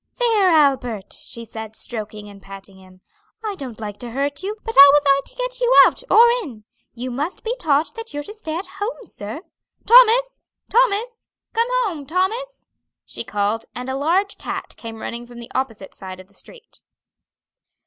"There, 0.17 0.49
Albert," 0.49 1.13
she 1.13 1.45
said, 1.45 1.75
stroking 1.75 2.27
and 2.27 2.41
patting 2.41 2.77
him, 2.79 3.01
"I 3.43 3.53
don't 3.53 3.79
like 3.79 3.99
to 3.99 4.09
hurt 4.09 4.41
you, 4.41 4.55
but 4.63 4.73
how 4.75 4.91
was 4.93 5.03
I 5.05 5.21
to 5.27 5.35
get 5.35 5.59
you 5.59 5.71
out, 5.85 6.01
or 6.09 6.27
in? 6.43 6.63
You 6.95 7.11
must 7.11 7.43
be 7.43 7.55
taught 7.59 7.93
that 7.93 8.11
you're 8.11 8.23
to 8.23 8.33
stay 8.33 8.57
at 8.57 8.65
home, 8.79 9.05
sir. 9.05 9.41
Thomas! 9.85 10.41
Thomas! 10.71 11.27
come 11.53 11.67
home, 11.83 12.07
Thomas!" 12.07 12.65
she 13.05 13.23
called; 13.23 13.65
and 13.75 13.89
a 13.89 13.95
large 13.95 14.39
cat 14.39 14.73
came 14.75 14.97
running 15.01 15.27
from 15.27 15.37
the 15.37 15.51
opposite 15.53 15.93
side 15.93 16.19
of 16.19 16.27
the 16.27 16.33
street. 16.33 16.81